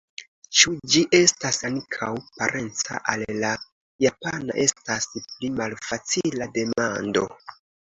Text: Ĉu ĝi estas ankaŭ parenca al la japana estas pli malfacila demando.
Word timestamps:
Ĉu 0.59 0.71
ĝi 0.93 1.01
estas 1.17 1.59
ankaŭ 1.69 2.09
parenca 2.37 2.97
al 3.13 3.27
la 3.45 3.53
japana 4.07 4.57
estas 4.65 5.09
pli 5.29 5.55
malfacila 5.63 6.51
demando. 6.59 7.29